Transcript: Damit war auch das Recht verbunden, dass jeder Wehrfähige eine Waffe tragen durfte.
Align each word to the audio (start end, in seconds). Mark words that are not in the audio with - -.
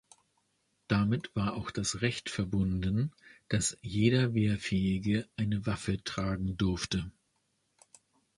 Damit 0.87 1.29
war 1.35 1.53
auch 1.53 1.69
das 1.69 2.01
Recht 2.01 2.31
verbunden, 2.31 3.11
dass 3.49 3.77
jeder 3.83 4.33
Wehrfähige 4.33 5.27
eine 5.35 5.67
Waffe 5.67 6.03
tragen 6.03 6.57
durfte. 6.57 7.11